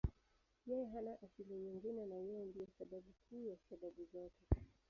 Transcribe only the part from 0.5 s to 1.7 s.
Yeye hana asili